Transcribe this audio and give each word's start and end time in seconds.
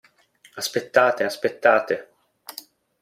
Aspettate, 0.61 1.23
aspettate. 1.25 1.95